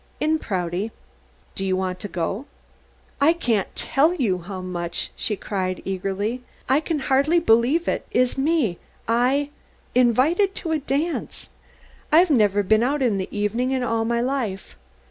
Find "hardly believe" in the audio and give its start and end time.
6.97-7.87